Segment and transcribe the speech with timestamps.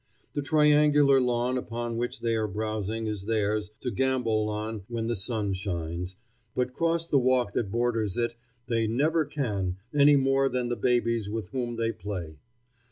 [0.33, 5.15] The triangular lawn upon which they are browsing is theirs to gambol on when the
[5.15, 6.15] sun shines,
[6.55, 8.35] but cross the walk that borders it
[8.65, 12.39] they never can, any more than the babies with whom they play.